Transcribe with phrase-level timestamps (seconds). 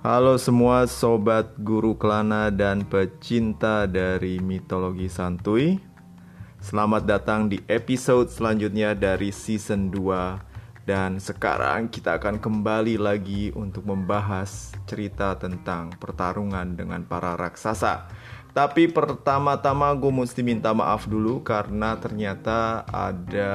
[0.00, 5.76] Halo semua sobat guru kelana dan pecinta dari mitologi santuy
[6.56, 13.92] Selamat datang di episode selanjutnya dari season 2 Dan sekarang kita akan kembali lagi untuk
[13.92, 18.08] membahas cerita tentang pertarungan dengan para raksasa.
[18.56, 23.52] Tapi pertama-tama gue mesti minta maaf dulu karena ternyata ada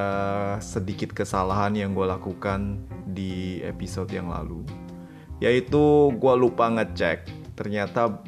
[0.61, 4.84] sedikit kesalahan yang gue lakukan di episode yang lalu
[5.43, 7.27] yaitu gue lupa ngecek.
[7.55, 8.19] Ternyata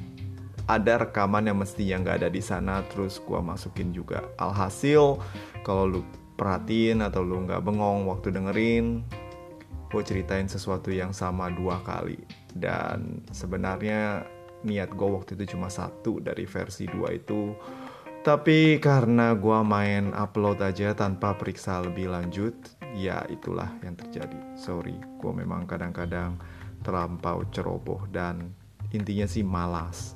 [0.68, 5.20] ada rekaman yang mestinya nggak ada di sana terus gue masukin juga alhasil.
[5.64, 6.02] Kalau lu
[6.36, 9.02] perhatiin atau lu nggak bengong waktu dengerin
[9.88, 12.20] gue ceritain sesuatu yang sama dua kali.
[12.52, 14.28] Dan sebenarnya
[14.68, 17.56] niat gue waktu itu cuma satu dari versi dua itu.
[18.28, 22.52] Tapi karena gue main upload aja tanpa periksa lebih lanjut
[22.92, 24.36] ya itulah yang terjadi.
[24.60, 26.36] Sorry gue memang kadang-kadang
[26.88, 28.56] terlampau ceroboh dan
[28.96, 30.16] intinya sih malas.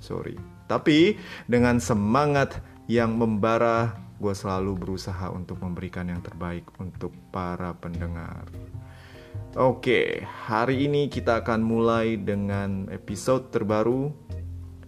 [0.00, 0.40] Sorry.
[0.64, 8.48] Tapi dengan semangat yang membara, gue selalu berusaha untuk memberikan yang terbaik untuk para pendengar.
[9.56, 14.12] Oke, hari ini kita akan mulai dengan episode terbaru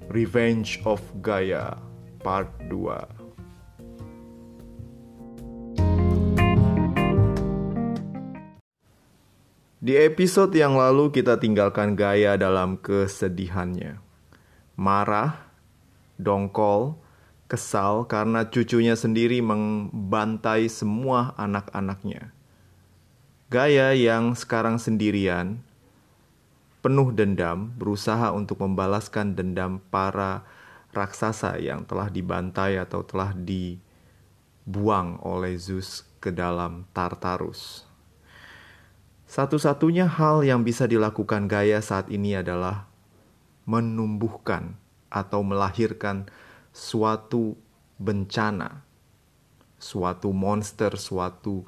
[0.08, 1.76] Revenge of Gaia
[2.20, 3.19] Part 2.
[9.80, 13.96] Di episode yang lalu kita tinggalkan Gaya dalam kesedihannya.
[14.76, 15.48] Marah,
[16.20, 17.00] dongkol,
[17.48, 22.28] kesal karena cucunya sendiri membantai semua anak-anaknya.
[23.48, 25.64] Gaya yang sekarang sendirian,
[26.84, 30.44] penuh dendam, berusaha untuk membalaskan dendam para
[30.92, 37.89] raksasa yang telah dibantai atau telah dibuang oleh Zeus ke dalam Tartarus.
[39.30, 42.90] Satu-satunya hal yang bisa dilakukan Gaya saat ini adalah
[43.62, 44.74] menumbuhkan
[45.06, 46.26] atau melahirkan
[46.74, 47.54] suatu
[47.94, 48.82] bencana,
[49.78, 51.62] suatu monster, suatu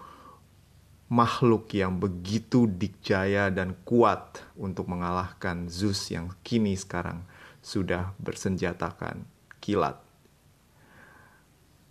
[1.06, 7.22] makhluk yang begitu dikjaya dan kuat untuk mengalahkan Zeus yang kini sekarang
[7.62, 9.22] sudah bersenjatakan
[9.62, 10.02] kilat.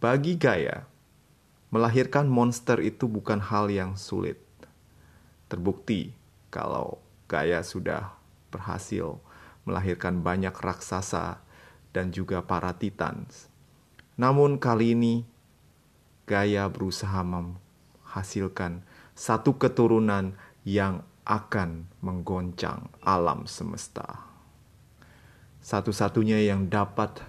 [0.04, 0.84] Bagi Gaya,
[1.72, 4.51] melahirkan monster itu bukan hal yang sulit
[5.52, 6.16] terbukti
[6.48, 8.16] kalau Gaia sudah
[8.48, 9.20] berhasil
[9.68, 11.44] melahirkan banyak raksasa
[11.92, 13.52] dan juga para titans.
[14.16, 15.28] Namun kali ini
[16.24, 24.32] Gaia berusaha menghasilkan satu keturunan yang akan menggoncang alam semesta.
[25.62, 27.22] Satu-satunya yang dapat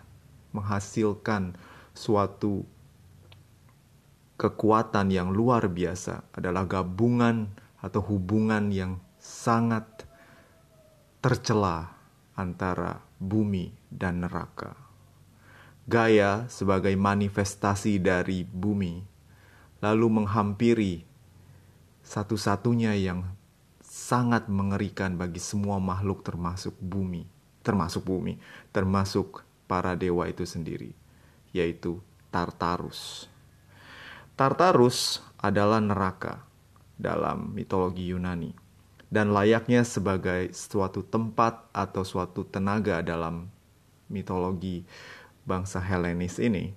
[0.57, 1.59] menghasilkan
[1.93, 2.65] suatu
[4.41, 10.07] kekuatan yang luar biasa adalah gabungan atau hubungan yang sangat
[11.19, 11.99] tercela
[12.39, 14.79] antara bumi dan neraka.
[15.83, 19.03] Gaya sebagai manifestasi dari bumi
[19.83, 21.03] lalu menghampiri
[22.07, 23.27] satu-satunya yang
[23.83, 27.27] sangat mengerikan bagi semua makhluk termasuk bumi,
[27.67, 28.39] termasuk bumi,
[28.71, 30.95] termasuk para dewa itu sendiri,
[31.51, 31.99] yaitu
[32.31, 33.27] Tartarus.
[34.39, 36.52] Tartarus adalah neraka
[37.03, 38.55] dalam mitologi Yunani
[39.13, 43.45] dan layaknya sebagai suatu tempat atau suatu tenaga dalam
[44.09, 44.89] mitologi
[45.45, 46.73] bangsa Helenis ini.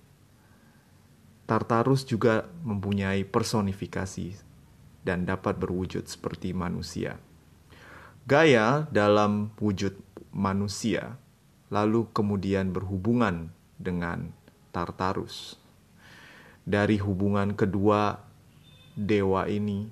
[1.47, 4.35] Tartarus juga mempunyai personifikasi
[5.07, 7.15] dan dapat berwujud seperti manusia.
[8.27, 9.95] Gaya dalam wujud
[10.35, 11.15] manusia
[11.71, 14.33] lalu kemudian berhubungan dengan
[14.75, 15.55] Tartarus.
[16.65, 18.19] Dari hubungan kedua
[18.97, 19.87] dewa ini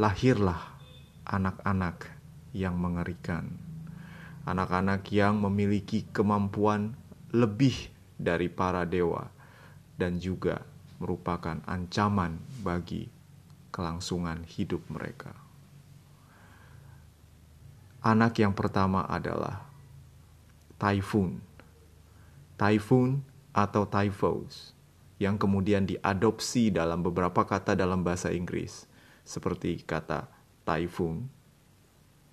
[0.00, 0.80] lahirlah
[1.28, 2.08] anak-anak
[2.56, 3.52] yang mengerikan.
[4.48, 6.96] Anak-anak yang memiliki kemampuan
[7.36, 9.28] lebih dari para dewa
[10.00, 10.64] dan juga
[10.96, 13.12] merupakan ancaman bagi
[13.68, 15.36] kelangsungan hidup mereka.
[18.00, 19.68] Anak yang pertama adalah
[20.80, 21.44] Typhoon.
[22.56, 23.20] Typhoon
[23.52, 24.72] atau Typhus
[25.20, 28.88] yang kemudian diadopsi dalam beberapa kata dalam bahasa Inggris
[29.30, 30.26] seperti kata
[30.66, 31.30] typhoon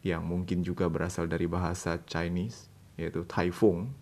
[0.01, 2.65] yang mungkin juga berasal dari bahasa Chinese
[2.97, 3.93] yaitu typhoon.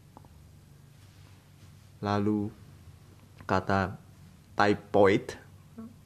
[2.00, 2.48] Lalu
[3.44, 4.00] kata
[4.56, 5.36] typhoid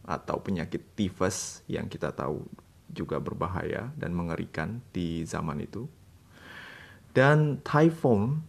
[0.09, 2.41] atau penyakit tifus yang kita tahu
[2.89, 5.86] juga berbahaya dan mengerikan di zaman itu.
[7.13, 8.41] Dan typhoon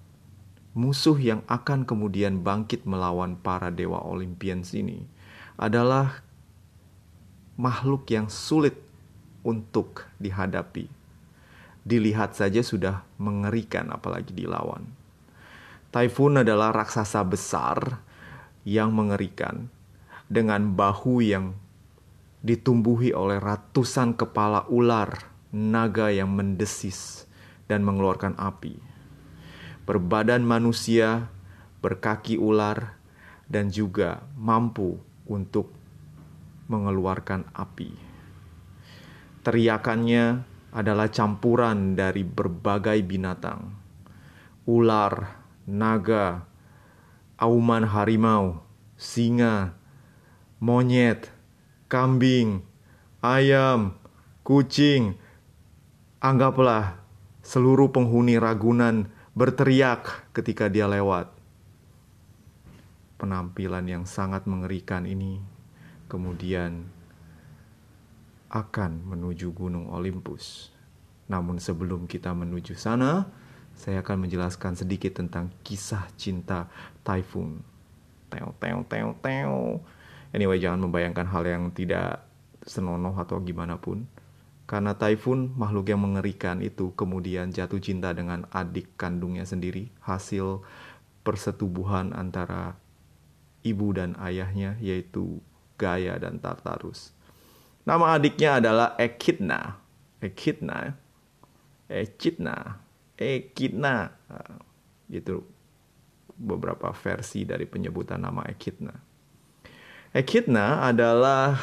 [0.73, 5.05] musuh yang akan kemudian bangkit melawan para dewa Olympians ini
[5.61, 6.25] adalah
[7.61, 8.81] makhluk yang sulit
[9.45, 10.89] untuk dihadapi.
[11.81, 14.85] dilihat saja sudah mengerikan apalagi dilawan.
[15.91, 18.05] Typhoon adalah raksasa besar
[18.63, 19.67] yang mengerikan
[20.31, 21.57] dengan bahu yang
[22.45, 27.27] ditumbuhi oleh ratusan kepala ular naga yang mendesis
[27.67, 28.79] dan mengeluarkan api.
[29.83, 31.27] Berbadan manusia,
[31.83, 32.95] berkaki ular,
[33.51, 35.75] dan juga mampu untuk
[36.71, 37.91] mengeluarkan api.
[39.43, 43.75] Teriakannya adalah campuran dari berbagai binatang.
[44.71, 45.35] Ular,
[45.67, 46.47] naga,
[47.35, 48.63] auman harimau,
[48.95, 49.75] singa,
[50.63, 51.27] monyet,
[51.91, 52.63] kambing,
[53.19, 53.99] ayam,
[54.47, 55.19] kucing.
[56.23, 57.03] Anggaplah
[57.43, 61.33] seluruh penghuni Ragunan berteriak ketika dia lewat.
[63.19, 65.60] Penampilan yang sangat mengerikan ini
[66.11, 66.91] kemudian
[68.51, 70.75] akan menuju Gunung Olympus.
[71.31, 73.31] Namun sebelum kita menuju sana,
[73.79, 76.67] saya akan menjelaskan sedikit tentang kisah cinta
[77.07, 77.63] Typhoon.
[78.27, 79.81] Teo, teo, teo, teo.
[80.35, 82.27] Anyway, jangan membayangkan hal yang tidak
[82.67, 84.11] senonoh atau gimana pun.
[84.67, 90.63] Karena Typhoon, makhluk yang mengerikan itu kemudian jatuh cinta dengan adik kandungnya sendiri, hasil
[91.23, 92.79] persetubuhan antara
[93.67, 95.43] ibu dan ayahnya, yaitu
[95.81, 97.17] Gaia dan Tartarus.
[97.89, 99.81] Nama adiknya adalah Echidna.
[100.21, 100.93] Echidna.
[101.89, 102.77] Echidna.
[103.17, 104.13] Echidna.
[105.09, 105.41] Itu
[106.37, 108.93] beberapa versi dari penyebutan nama Echidna.
[110.13, 111.57] Echidna adalah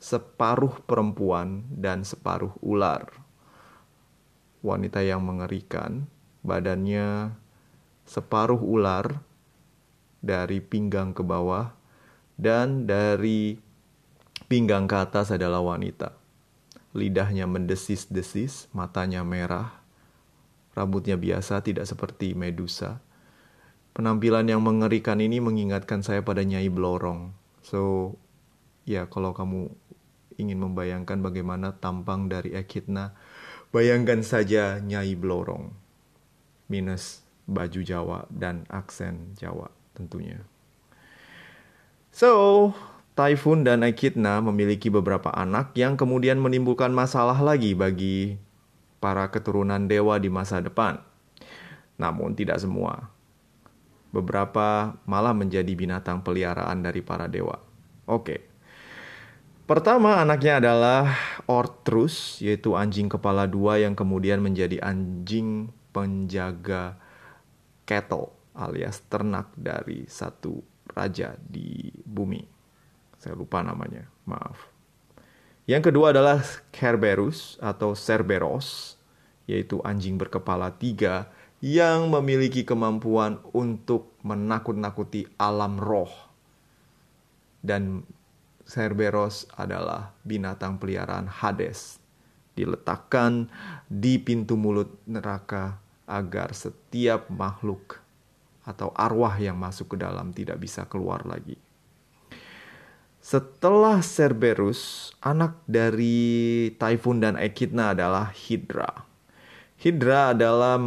[0.00, 3.04] separuh perempuan dan separuh ular.
[4.64, 6.08] Wanita yang mengerikan,
[6.40, 7.36] badannya
[8.08, 9.20] separuh ular
[10.22, 11.74] dari pinggang ke bawah
[12.36, 13.56] dan dari
[14.48, 16.16] pinggang ke atas adalah wanita.
[16.96, 19.84] Lidahnya mendesis-desis, matanya merah,
[20.72, 23.04] rambutnya biasa tidak seperti Medusa.
[23.92, 27.32] Penampilan yang mengerikan ini mengingatkan saya pada Nyai Blorong
[27.66, 28.14] So,
[28.86, 29.74] ya kalau kamu
[30.38, 33.10] ingin membayangkan bagaimana tampang dari Echidna,
[33.74, 35.74] bayangkan saja Nyai Blorong
[36.70, 39.66] minus baju Jawa dan aksen Jawa
[39.98, 40.46] tentunya.
[42.16, 42.72] So,
[43.12, 48.40] Typhoon dan Echidna memiliki beberapa anak yang kemudian menimbulkan masalah lagi bagi
[49.04, 50.96] para keturunan dewa di masa depan.
[52.00, 53.12] Namun tidak semua
[54.16, 57.60] beberapa malah menjadi binatang peliharaan dari para dewa.
[58.08, 58.48] Oke.
[59.68, 61.12] Pertama anaknya adalah
[61.44, 66.96] Ortrus, yaitu anjing kepala dua yang kemudian menjadi anjing penjaga
[67.84, 72.44] cattle alias ternak dari satu raja di bumi.
[73.16, 74.68] Saya lupa namanya, maaf.
[75.66, 78.94] Yang kedua adalah Kerberus atau Cerberus,
[79.50, 81.26] yaitu anjing berkepala tiga
[81.58, 86.12] yang memiliki kemampuan untuk menakut-nakuti alam roh.
[87.66, 88.06] Dan
[88.62, 91.98] Cerberus adalah binatang peliharaan Hades.
[92.54, 93.50] Diletakkan
[93.90, 98.05] di pintu mulut neraka agar setiap makhluk
[98.66, 101.54] atau arwah yang masuk ke dalam tidak bisa keluar lagi.
[103.22, 109.02] Setelah Cerberus, anak dari Typhoon dan Echidna adalah Hydra.
[109.82, 110.78] Hydra adalah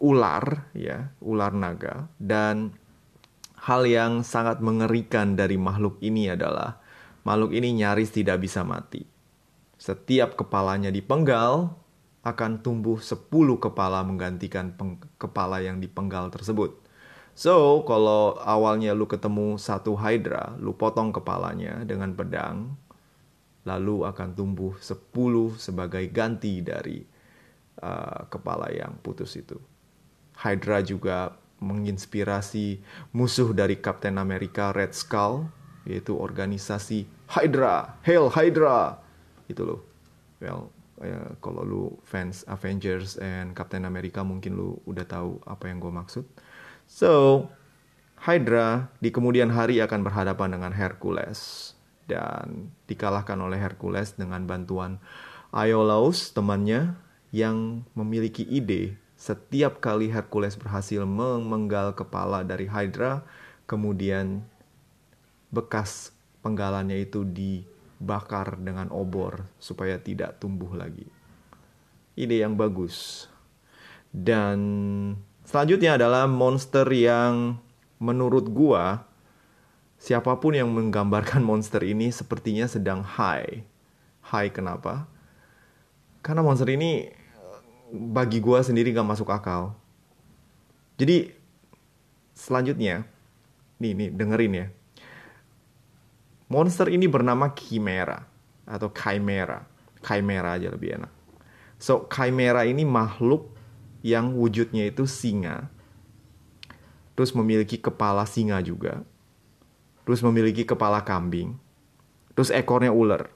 [0.00, 2.72] ular ya, ular naga dan
[3.60, 6.80] hal yang sangat mengerikan dari makhluk ini adalah
[7.28, 9.04] makhluk ini nyaris tidak bisa mati.
[9.78, 11.76] Setiap kepalanya dipenggal
[12.26, 13.30] akan tumbuh 10
[13.62, 14.74] kepala menggantikan
[15.16, 16.74] kepala yang dipenggal tersebut.
[17.38, 22.74] So, kalau awalnya lu ketemu satu hydra, lu potong kepalanya dengan pedang,
[23.62, 25.06] lalu akan tumbuh 10
[25.54, 27.06] sebagai ganti dari
[27.78, 29.54] uh, kepala yang putus itu.
[30.34, 32.82] Hydra juga menginspirasi
[33.14, 35.46] musuh dari Captain America Red Skull
[35.88, 39.00] yaitu organisasi Hydra, Hail Hydra.
[39.48, 39.80] Itu loh.
[40.38, 40.70] Well,
[41.02, 45.92] ya, kalau lu fans Avengers and Captain America mungkin lu udah tahu apa yang gue
[45.92, 46.24] maksud.
[46.88, 47.44] So,
[48.18, 51.72] Hydra di kemudian hari akan berhadapan dengan Hercules
[52.10, 54.98] dan dikalahkan oleh Hercules dengan bantuan
[55.54, 56.98] Iolaus temannya
[57.30, 63.26] yang memiliki ide setiap kali Hercules berhasil memenggal kepala dari Hydra,
[63.66, 64.46] kemudian
[65.50, 67.26] bekas penggalannya itu
[67.98, 71.06] dibakar dengan obor supaya tidak tumbuh lagi.
[72.14, 73.26] Ide yang bagus.
[74.08, 74.58] Dan
[75.42, 77.58] selanjutnya adalah monster yang
[77.98, 79.02] menurut gua
[79.98, 83.66] siapa pun yang menggambarkan monster ini sepertinya sedang high.
[84.22, 85.10] High kenapa?
[86.22, 87.10] Karena monster ini
[87.90, 89.74] bagi gue sendiri gak masuk akal.
[90.98, 91.34] Jadi
[92.34, 93.06] selanjutnya,
[93.82, 94.66] nih nih dengerin ya.
[96.48, 98.24] Monster ini bernama Chimera
[98.64, 99.68] atau Chimera.
[100.00, 101.12] Chimera aja lebih enak.
[101.76, 103.52] So, Chimera ini makhluk
[104.00, 105.68] yang wujudnya itu singa.
[107.12, 109.04] Terus memiliki kepala singa juga.
[110.08, 111.60] Terus memiliki kepala kambing.
[112.32, 113.28] Terus ekornya ular.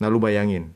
[0.00, 0.72] Nah, lu bayangin.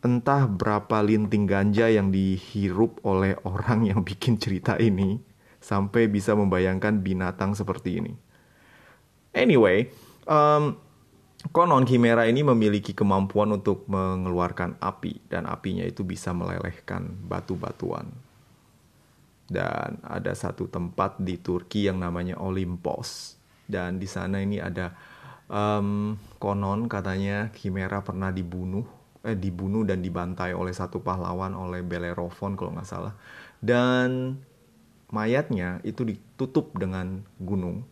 [0.00, 5.20] Entah berapa linting ganja yang dihirup oleh orang yang bikin cerita ini
[5.60, 8.29] sampai bisa membayangkan binatang seperti ini.
[9.30, 9.90] Anyway,
[10.26, 10.74] um,
[11.54, 18.10] konon Chimera ini memiliki kemampuan untuk mengeluarkan api dan apinya itu bisa melelehkan batu-batuan.
[19.50, 23.34] Dan ada satu tempat di Turki yang namanya Olympos
[23.70, 24.94] dan di sana ini ada
[25.46, 28.86] um, konon katanya Chimera pernah dibunuh
[29.20, 33.14] eh dibunuh dan dibantai oleh satu pahlawan oleh Bellerophon kalau nggak salah.
[33.60, 34.40] Dan
[35.12, 37.84] mayatnya itu ditutup dengan gunung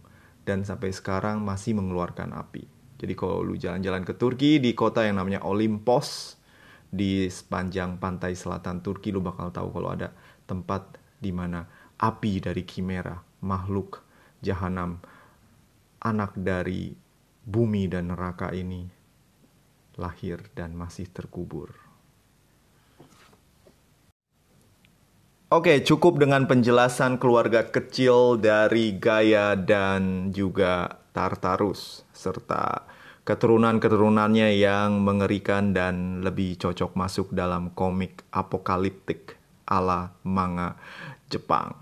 [0.48, 2.64] dan sampai sekarang masih mengeluarkan api.
[2.96, 6.40] Jadi kalau lu jalan-jalan ke Turki di kota yang namanya Olympos
[6.88, 10.16] di sepanjang pantai selatan Turki lu bakal tahu kalau ada
[10.48, 11.68] tempat di mana
[12.00, 14.00] api dari Chimera, makhluk
[14.40, 15.04] jahanam,
[16.00, 16.96] anak dari
[17.44, 18.88] bumi dan neraka ini
[20.00, 21.87] lahir dan masih terkubur.
[25.48, 32.84] Oke, cukup dengan penjelasan keluarga kecil dari Gaia dan juga Tartarus, serta
[33.24, 40.76] keturunan-keturunannya yang mengerikan dan lebih cocok masuk dalam komik apokaliptik ala manga
[41.32, 41.80] Jepang.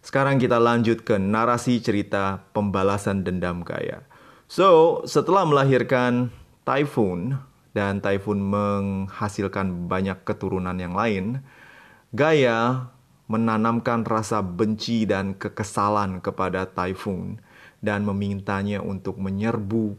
[0.00, 4.08] Sekarang kita lanjut ke narasi cerita pembalasan dendam Gaia.
[4.48, 6.32] So, setelah melahirkan
[6.64, 7.44] Typhoon,
[7.76, 11.44] dan Typhoon menghasilkan banyak keturunan yang lain,
[12.10, 12.90] Gaya
[13.30, 17.38] menanamkan rasa benci dan kekesalan kepada Typhoon
[17.78, 19.94] dan memintanya untuk menyerbu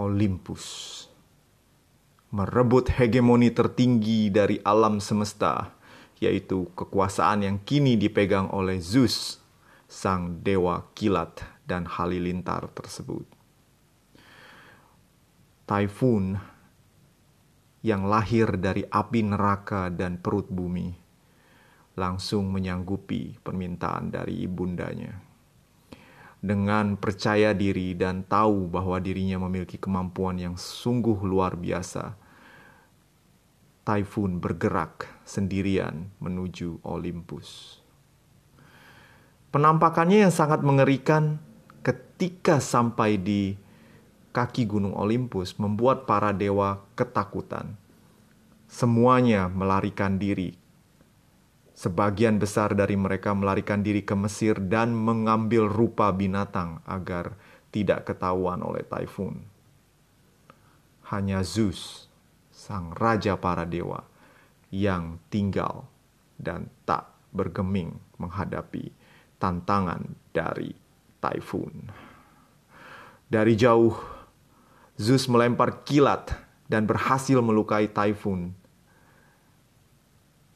[0.00, 0.64] Olympus.
[2.32, 5.76] Merebut hegemoni tertinggi dari alam semesta,
[6.24, 9.44] yaitu kekuasaan yang kini dipegang oleh Zeus,
[9.84, 13.28] sang dewa kilat dan halilintar tersebut.
[15.68, 16.40] Typhoon
[17.82, 20.90] yang lahir dari api neraka dan perut bumi,
[21.94, 25.14] langsung menyanggupi permintaan dari ibundanya.
[26.38, 32.14] Dengan percaya diri dan tahu bahwa dirinya memiliki kemampuan yang sungguh luar biasa,
[33.82, 37.80] Typhoon bergerak sendirian menuju Olympus.
[39.48, 41.40] Penampakannya yang sangat mengerikan
[41.80, 43.56] ketika sampai di
[44.38, 47.74] kaki Gunung Olympus membuat para dewa ketakutan.
[48.70, 50.54] Semuanya melarikan diri.
[51.74, 57.34] Sebagian besar dari mereka melarikan diri ke Mesir dan mengambil rupa binatang agar
[57.74, 59.42] tidak ketahuan oleh Typhoon.
[61.10, 62.06] Hanya Zeus,
[62.54, 64.06] sang raja para dewa,
[64.70, 65.90] yang tinggal
[66.38, 68.94] dan tak bergeming menghadapi
[69.42, 70.70] tantangan dari
[71.18, 71.90] Typhoon.
[73.26, 74.17] Dari jauh,
[74.98, 76.34] Zeus melempar kilat
[76.66, 78.50] dan berhasil melukai Typhoon.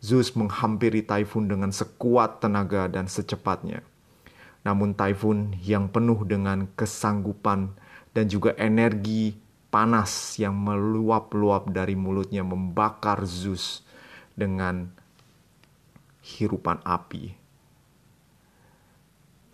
[0.02, 3.87] Zeus menghampiri Typhoon dengan sekuat tenaga dan secepatnya.
[4.66, 7.70] Namun Typhoon yang penuh dengan kesanggupan
[8.11, 9.38] dan juga energi
[9.70, 13.87] panas yang meluap-luap dari mulutnya membakar Zeus
[14.34, 14.90] dengan
[16.18, 17.38] hirupan api.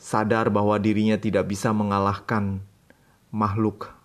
[0.00, 2.64] Sadar bahwa dirinya tidak bisa mengalahkan
[3.28, 3.97] makhluk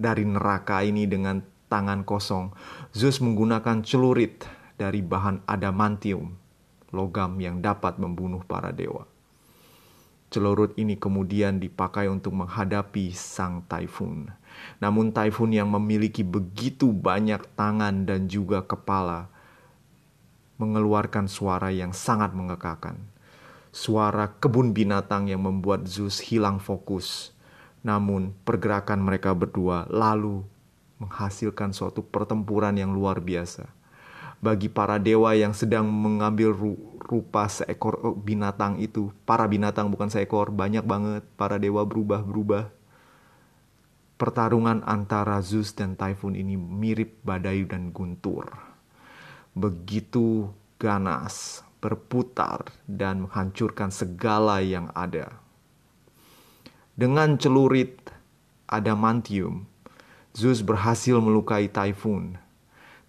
[0.00, 2.56] dari neraka ini dengan tangan kosong.
[2.96, 4.48] Zeus menggunakan celurit
[4.80, 6.32] dari bahan adamantium,
[6.96, 9.04] logam yang dapat membunuh para dewa.
[10.32, 14.30] Celurit ini kemudian dipakai untuk menghadapi sang Typhoon.
[14.80, 19.28] Namun Typhoon yang memiliki begitu banyak tangan dan juga kepala
[20.56, 23.10] mengeluarkan suara yang sangat mengekakan.
[23.74, 27.34] Suara kebun binatang yang membuat Zeus hilang fokus
[27.80, 30.44] namun pergerakan mereka berdua lalu
[31.00, 33.66] menghasilkan suatu pertempuran yang luar biasa.
[34.40, 36.52] Bagi para dewa yang sedang mengambil
[37.10, 42.72] rupa seekor oh, binatang itu, para binatang bukan seekor, banyak banget para dewa berubah-berubah.
[44.20, 48.52] Pertarungan antara Zeus dan Typhoon ini mirip badai dan guntur.
[49.56, 55.40] Begitu ganas, berputar, dan menghancurkan segala yang ada.
[56.94, 57.98] Dengan celurit
[58.70, 59.66] adamantium,
[60.30, 62.38] Zeus berhasil melukai Typhoon.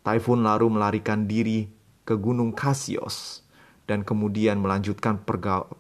[0.02, 1.70] Typhoon lalu melarikan diri
[2.02, 3.46] ke Gunung Kasios
[3.86, 5.22] dan kemudian melanjutkan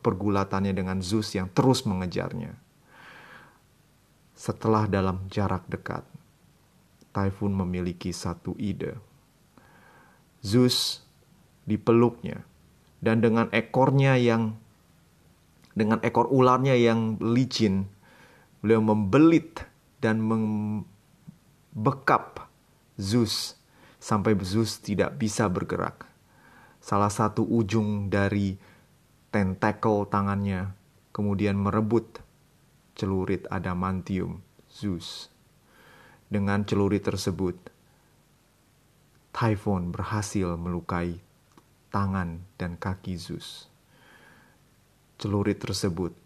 [0.05, 2.53] pergulatannya dengan Zeus yang terus mengejarnya.
[4.37, 6.05] Setelah dalam jarak dekat,
[7.09, 8.97] Typhoon memiliki satu ide.
[10.41, 11.05] Zeus
[11.65, 12.45] dipeluknya
[13.01, 14.60] dan dengan ekornya yang
[15.71, 17.87] dengan ekor ularnya yang licin,
[18.59, 19.63] beliau membelit
[20.03, 20.91] dan membekap
[22.99, 23.55] Zeus
[24.01, 26.05] sampai Zeus tidak bisa bergerak.
[26.81, 28.57] Salah satu ujung dari
[29.31, 30.75] tentakel tangannya
[31.15, 32.19] kemudian merebut
[32.99, 35.31] celurit adamantium Zeus.
[36.31, 37.55] Dengan celurit tersebut,
[39.31, 41.23] Typhon berhasil melukai
[41.91, 43.70] tangan dan kaki Zeus.
[45.21, 46.17] Celurit tersebut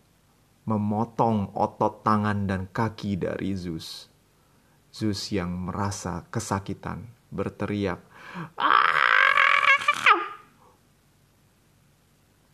[0.64, 4.08] memotong otot tangan dan kaki dari Zeus.
[4.88, 8.00] Zeus yang merasa kesakitan berteriak,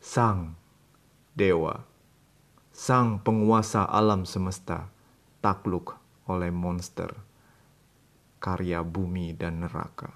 [0.02, 0.58] Sang
[1.38, 1.86] Dewa,
[2.74, 4.90] Sang penguasa alam semesta,
[5.46, 5.94] takluk
[6.26, 7.14] oleh monster,
[8.42, 10.10] karya bumi dan neraka.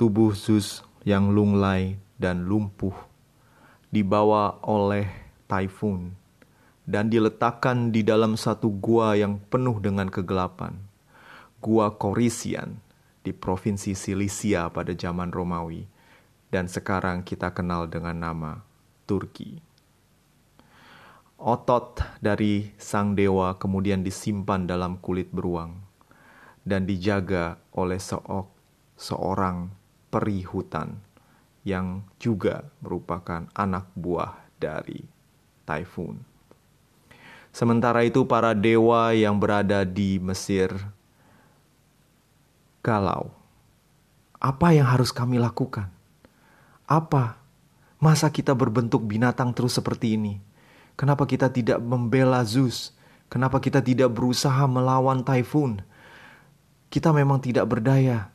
[0.00, 2.94] Tubuh Zeus yang lunglai dan lumpuh
[3.92, 5.08] dibawa oleh
[5.46, 6.16] typhoon
[6.86, 10.78] dan diletakkan di dalam satu gua yang penuh dengan kegelapan.
[11.58, 12.78] Gua Korisian
[13.26, 15.82] di provinsi Silisia pada zaman Romawi
[16.54, 18.62] dan sekarang kita kenal dengan nama
[19.02, 19.58] Turki.
[21.36, 25.76] Otot dari sang dewa kemudian disimpan dalam kulit beruang
[26.64, 28.00] dan dijaga oleh
[28.96, 29.68] seorang
[30.08, 30.96] peri hutan
[31.66, 35.02] yang juga merupakan anak buah dari
[35.66, 36.22] Typhoon.
[37.50, 40.70] Sementara itu para dewa yang berada di Mesir
[42.86, 43.34] galau.
[44.38, 45.90] Apa yang harus kami lakukan?
[46.86, 47.42] Apa?
[47.98, 50.38] Masa kita berbentuk binatang terus seperti ini?
[50.94, 52.94] Kenapa kita tidak membela Zeus?
[53.26, 55.82] Kenapa kita tidak berusaha melawan Typhoon?
[56.86, 58.30] Kita memang tidak berdaya,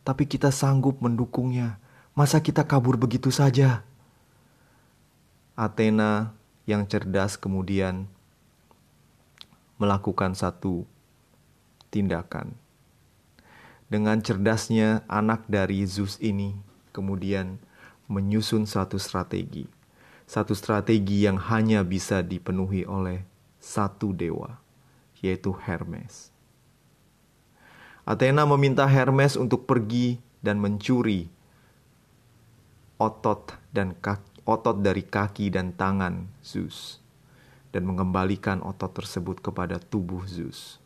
[0.00, 1.76] tapi kita sanggup mendukungnya.
[2.10, 3.86] Masa kita kabur begitu saja?
[5.54, 6.34] Athena
[6.66, 8.10] yang cerdas kemudian
[9.78, 10.82] melakukan satu
[11.94, 12.58] tindakan.
[13.86, 16.58] Dengan cerdasnya anak dari Zeus ini
[16.90, 17.62] kemudian
[18.10, 19.70] menyusun satu strategi.
[20.26, 23.22] Satu strategi yang hanya bisa dipenuhi oleh
[23.62, 24.58] satu dewa,
[25.22, 26.34] yaitu Hermes.
[28.02, 31.30] Athena meminta Hermes untuk pergi dan mencuri
[33.00, 37.00] otot dan kaki, otot dari kaki dan tangan Zeus
[37.72, 40.76] dan mengembalikan otot tersebut kepada tubuh Zeus.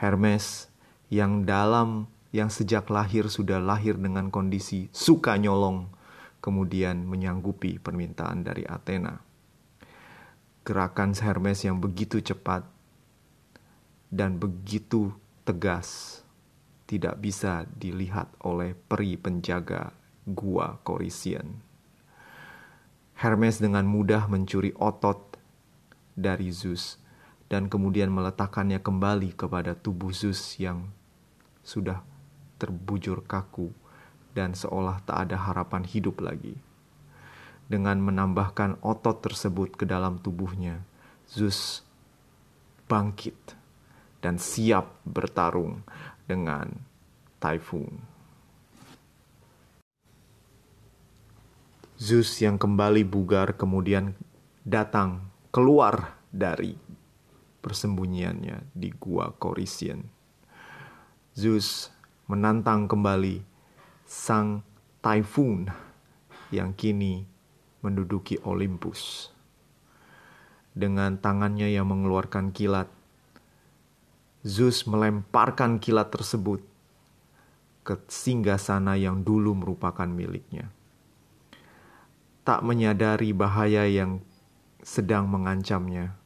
[0.00, 0.72] Hermes
[1.12, 5.92] yang dalam yang sejak lahir sudah lahir dengan kondisi suka nyolong
[6.40, 9.20] kemudian menyanggupi permintaan dari Athena.
[10.64, 12.64] Gerakan Hermes yang begitu cepat
[14.08, 15.12] dan begitu
[15.44, 16.22] tegas
[16.88, 19.99] tidak bisa dilihat oleh peri penjaga
[20.32, 21.60] gua Korisian.
[23.20, 25.36] Hermes dengan mudah mencuri otot
[26.16, 26.96] dari Zeus
[27.50, 30.88] dan kemudian meletakkannya kembali kepada tubuh Zeus yang
[31.60, 32.00] sudah
[32.56, 33.74] terbujur kaku
[34.32, 36.56] dan seolah tak ada harapan hidup lagi.
[37.70, 40.82] Dengan menambahkan otot tersebut ke dalam tubuhnya,
[41.30, 41.86] Zeus
[42.90, 43.38] bangkit
[44.18, 45.86] dan siap bertarung
[46.26, 46.66] dengan
[47.38, 48.09] Typhoon.
[52.00, 54.16] Zeus yang kembali bugar kemudian
[54.64, 55.20] datang
[55.52, 56.72] keluar dari
[57.60, 60.00] persembunyiannya di gua Korisian.
[61.36, 61.92] Zeus
[62.24, 63.44] menantang kembali
[64.08, 64.64] sang
[65.04, 65.68] Typhoon
[66.48, 67.28] yang kini
[67.84, 69.28] menduduki Olympus.
[70.72, 72.88] Dengan tangannya yang mengeluarkan kilat,
[74.40, 76.64] Zeus melemparkan kilat tersebut
[77.84, 80.79] ke singgasana yang dulu merupakan miliknya.
[82.40, 84.24] Tak menyadari bahaya yang
[84.80, 86.16] sedang mengancamnya,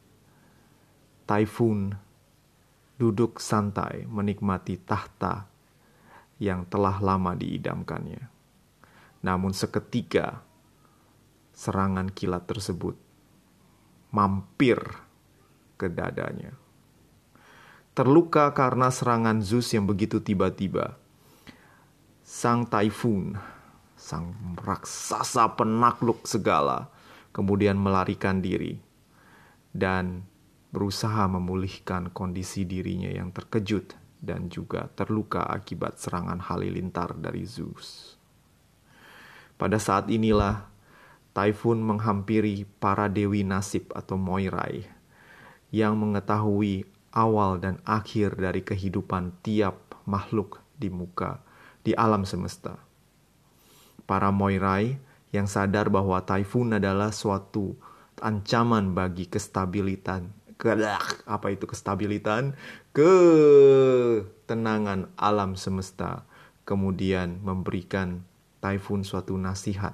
[1.27, 1.98] Typhoon
[2.94, 5.50] duduk santai menikmati tahta
[6.38, 8.31] yang telah lama diidamkannya.
[9.27, 10.44] Namun seketika
[11.50, 12.94] serangan kilat tersebut
[14.14, 14.79] mampir
[15.74, 16.55] ke dadanya
[17.94, 20.98] terluka karena serangan Zeus yang begitu tiba-tiba.
[22.27, 23.38] Sang Typhoon,
[24.04, 26.92] sang raksasa penakluk segala,
[27.32, 28.76] kemudian melarikan diri
[29.72, 30.28] dan
[30.68, 38.20] berusaha memulihkan kondisi dirinya yang terkejut dan juga terluka akibat serangan halilintar dari Zeus.
[39.56, 40.68] Pada saat inilah
[41.32, 44.86] Typhoon menghampiri para dewi nasib atau Moirai
[45.72, 51.40] yang mengetahui awal dan akhir dari kehidupan tiap makhluk di muka
[51.82, 52.84] di alam semesta.
[54.04, 55.00] Para Moirai
[55.32, 57.74] yang sadar bahwa Typhoon adalah suatu
[58.20, 60.30] ancaman bagi kestabilitan
[61.26, 62.54] apa itu kestabilitan
[62.94, 66.22] ketenangan alam semesta
[66.64, 68.24] kemudian memberikan
[68.64, 69.92] Typhoon suatu nasihat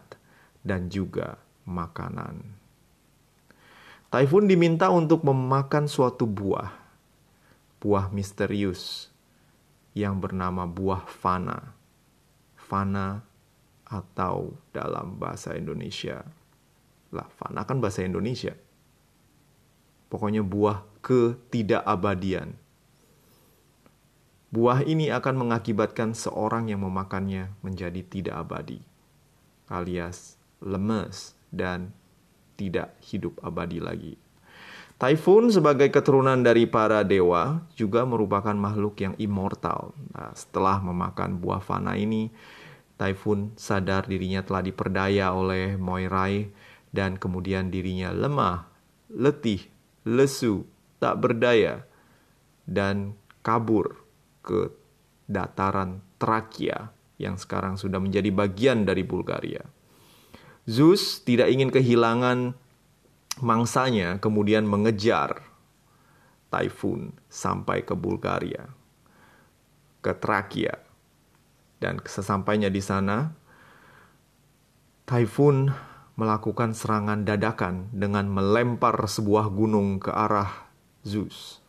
[0.63, 2.55] dan juga makanan.
[4.15, 6.71] Typhoon diminta untuk memakan suatu buah,
[7.83, 9.11] buah misterius
[9.91, 11.75] yang bernama buah fana.
[12.55, 13.27] Fana
[13.91, 16.23] atau dalam bahasa Indonesia.
[17.11, 18.55] Lah, fana kan bahasa Indonesia.
[20.07, 22.55] Pokoknya buah ketidakabadian.
[24.51, 28.83] Buah ini akan mengakibatkan seorang yang memakannya menjadi tidak abadi,
[29.71, 31.95] alias lemes, dan
[32.59, 34.15] tidak hidup abadi lagi.
[35.01, 39.97] Typhoon sebagai keturunan dari para dewa juga merupakan makhluk yang immortal.
[40.13, 42.29] Nah, setelah memakan buah fana ini,
[43.01, 46.53] Typhoon sadar dirinya telah diperdaya oleh Moirai
[46.93, 48.69] dan kemudian dirinya lemah,
[49.09, 49.65] letih,
[50.05, 50.69] lesu,
[51.01, 51.89] tak berdaya,
[52.69, 54.05] dan kabur
[54.45, 54.69] ke
[55.25, 59.65] dataran Trakia yang sekarang sudah menjadi bagian dari Bulgaria.
[60.69, 62.53] Zeus tidak ingin kehilangan
[63.41, 65.41] mangsanya, kemudian mengejar
[66.53, 68.69] Typhoon sampai ke Bulgaria,
[70.05, 70.90] ke Trakia.
[71.81, 73.33] Dan sesampainya di sana,
[75.09, 75.73] Typhoon
[76.21, 80.69] melakukan serangan dadakan dengan melempar sebuah gunung ke arah
[81.01, 81.65] Zeus.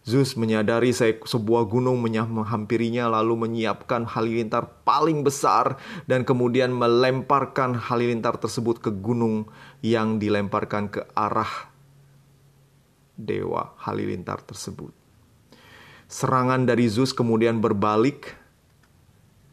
[0.00, 5.76] Zeus menyadari sebuah gunung menghampirinya lalu menyiapkan halilintar paling besar
[6.08, 9.48] dan kemudian melemparkan halilintar tersebut ke gunung
[9.84, 11.68] yang dilemparkan ke arah
[13.16, 14.92] dewa halilintar tersebut.
[16.08, 18.39] Serangan dari Zeus kemudian berbalik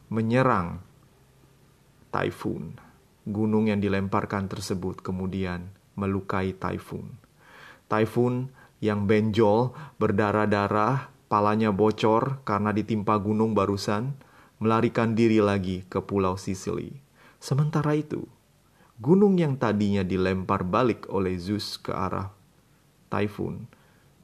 [0.07, 0.79] menyerang
[2.15, 2.79] Typhoon.
[3.27, 5.67] Gunung yang dilemparkan tersebut kemudian
[5.99, 7.19] melukai Typhoon.
[7.91, 8.47] Typhoon
[8.79, 14.15] yang benjol, berdarah-darah, palanya bocor karena ditimpa gunung barusan,
[14.63, 16.95] melarikan diri lagi ke pulau Sicily.
[17.43, 18.23] Sementara itu,
[19.03, 22.31] gunung yang tadinya dilempar balik oleh Zeus ke arah
[23.11, 23.67] Typhoon,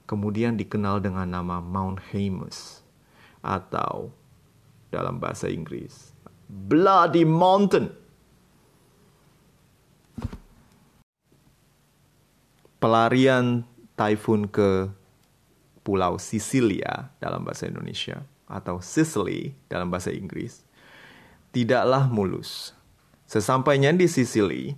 [0.07, 2.79] kemudian dikenal dengan nama Mount Haemus
[3.43, 4.15] atau
[4.93, 6.13] dalam bahasa Inggris
[6.45, 7.89] Bloody Mountain.
[12.77, 13.65] Pelarian
[13.97, 14.91] typhoon ke
[15.81, 20.61] Pulau Sisilia dalam bahasa Indonesia atau Sicily dalam bahasa Inggris
[21.55, 22.75] tidaklah mulus.
[23.25, 24.77] Sesampainya di Sicily,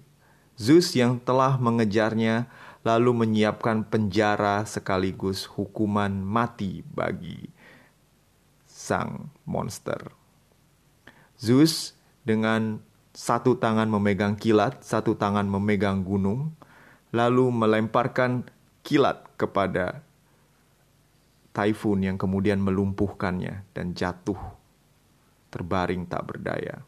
[0.56, 2.48] Zeus yang telah mengejarnya
[2.86, 7.52] lalu menyiapkan penjara sekaligus hukuman mati bagi
[8.86, 10.14] sang monster.
[11.42, 12.86] Zeus dengan
[13.18, 16.54] satu tangan memegang kilat, satu tangan memegang gunung,
[17.10, 18.46] lalu melemparkan
[18.86, 20.06] kilat kepada
[21.56, 24.38] Typhoon yang kemudian melumpuhkannya dan jatuh
[25.50, 26.84] terbaring tak berdaya.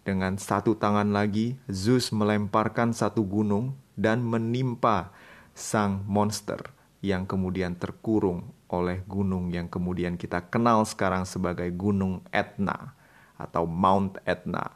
[0.00, 5.12] Dengan satu tangan lagi, Zeus melemparkan satu gunung dan menimpa
[5.52, 6.75] sang monster
[7.06, 12.98] yang kemudian terkurung oleh gunung yang kemudian kita kenal sekarang sebagai Gunung Etna
[13.38, 14.74] atau Mount Etna.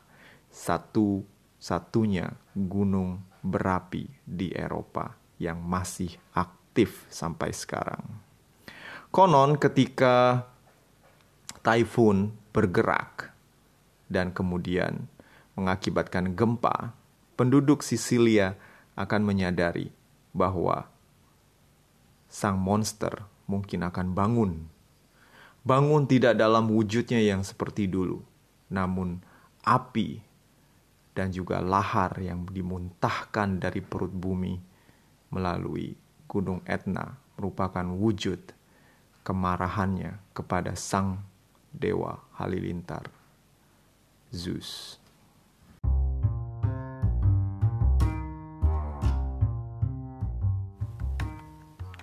[0.51, 8.03] Satu-satunya gunung berapi di Eropa yang masih aktif sampai sekarang.
[9.11, 10.47] Konon ketika
[11.67, 13.35] typhoon bergerak
[14.07, 15.11] dan kemudian
[15.59, 16.95] mengakibatkan gempa,
[17.35, 18.55] penduduk Sisilia
[18.95, 19.91] akan menyadari
[20.31, 20.87] bahwa
[22.31, 24.53] sang monster mungkin akan bangun.
[25.67, 28.23] Bangun tidak dalam wujudnya yang seperti dulu,
[28.71, 29.21] namun
[29.67, 30.23] api
[31.13, 34.57] dan juga lahar yang dimuntahkan dari perut bumi
[35.35, 35.93] melalui
[36.31, 38.39] Gunung Etna merupakan wujud
[39.27, 41.21] kemarahannya kepada sang
[41.75, 43.11] dewa halilintar,
[44.31, 45.00] Zeus.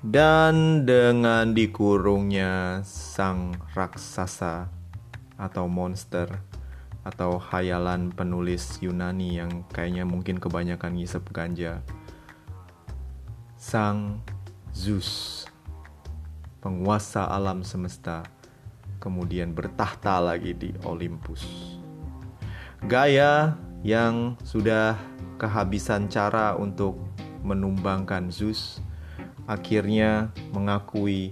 [0.08, 4.72] Dan dengan dikurungnya sang raksasa
[5.36, 6.32] atau monster
[7.04, 11.84] atau hayalan penulis Yunani yang kayaknya mungkin kebanyakan ngisep ganja
[13.60, 14.24] Sang
[14.72, 15.44] Zeus,
[16.64, 18.24] penguasa alam semesta,
[19.04, 21.44] kemudian bertahta lagi di Olympus.
[22.88, 24.96] Gaia yang sudah
[25.36, 26.96] kehabisan cara untuk
[27.44, 28.80] menumbangkan Zeus
[29.48, 31.32] akhirnya mengakui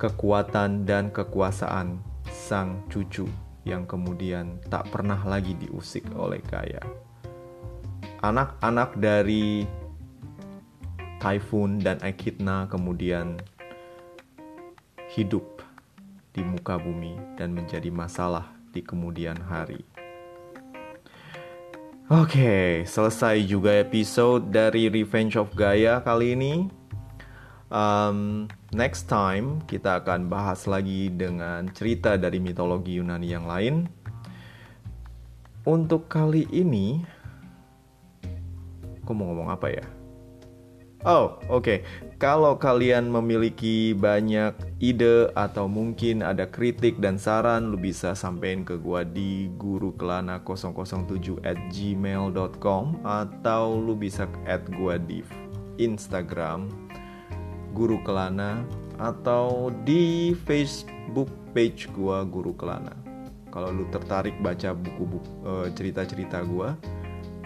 [0.00, 2.00] kekuatan dan kekuasaan
[2.32, 3.28] sang cucu
[3.68, 6.80] yang kemudian tak pernah lagi diusik oleh Gaia.
[8.24, 9.68] Anak-anak dari
[11.20, 13.36] Typhoon dan Echidna kemudian
[15.12, 15.60] hidup
[16.32, 19.84] di muka bumi dan menjadi masalah di kemudian hari.
[22.10, 26.79] Oke, selesai juga episode dari Revenge of Gaia kali ini.
[27.70, 33.86] Um, next time kita akan bahas lagi dengan cerita dari mitologi Yunani yang lain.
[35.62, 36.98] Untuk kali ini,
[39.06, 39.86] aku mau ngomong apa ya?
[41.06, 41.64] Oh, oke.
[41.64, 41.78] Okay.
[42.20, 44.52] Kalau kalian memiliki banyak
[44.84, 51.56] ide atau mungkin ada kritik dan saran, lu bisa sampein ke gua di gurukelana007 at
[51.72, 55.24] gmail.com atau lu bisa add gua di
[55.80, 56.68] Instagram
[57.72, 58.62] Guru Kelana
[59.00, 62.94] atau di Facebook page gua Guru Kelana.
[63.50, 66.78] Kalau lu tertarik baca buku-buku uh, cerita-cerita gua,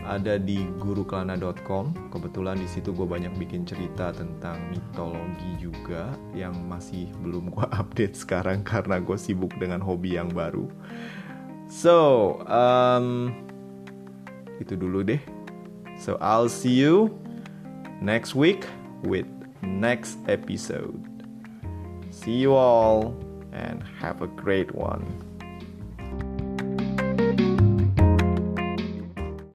[0.04, 2.12] ada di gurukelana.com.
[2.12, 8.14] Kebetulan di situ gue banyak bikin cerita tentang mitologi juga yang masih belum gue update
[8.14, 10.68] sekarang karena gue sibuk dengan hobi yang baru.
[11.72, 13.32] So, um,
[14.60, 15.20] itu dulu deh.
[15.96, 17.16] So I'll see you
[18.04, 18.68] next week
[19.08, 19.26] with
[19.64, 21.02] next episode.
[22.10, 23.16] See you all
[23.52, 25.23] and have a great one.